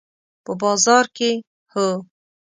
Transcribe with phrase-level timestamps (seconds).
[0.45, 1.31] په بازار کې،
[1.71, 1.87] هو